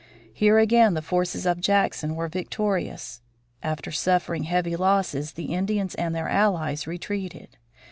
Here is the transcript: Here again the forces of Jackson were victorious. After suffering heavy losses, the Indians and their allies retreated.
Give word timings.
Here 0.33 0.57
again 0.57 0.95
the 0.95 1.03
forces 1.03 1.45
of 1.45 1.61
Jackson 1.61 2.15
were 2.15 2.27
victorious. 2.27 3.21
After 3.61 3.91
suffering 3.91 4.45
heavy 4.45 4.75
losses, 4.75 5.33
the 5.33 5.53
Indians 5.53 5.93
and 5.93 6.15
their 6.15 6.27
allies 6.27 6.87
retreated. 6.87 7.57